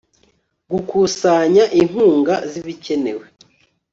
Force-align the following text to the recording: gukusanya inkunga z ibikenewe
gukusanya 0.71 1.63
inkunga 1.79 2.35
z 2.51 2.51
ibikenewe 2.61 3.25